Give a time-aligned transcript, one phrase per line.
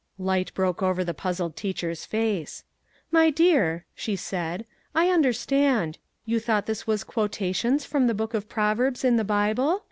[0.17, 2.63] Light broke over the puzzled teacher's face.
[3.11, 8.49] "My dear," she said, "I understand; you thought this was quotations from the Book of
[8.49, 9.79] Proverbs in the Bible